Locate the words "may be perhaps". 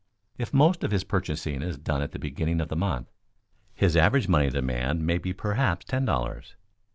5.05-5.85